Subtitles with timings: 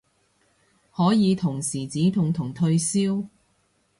[0.95, 3.27] 可以同時止痛同退燒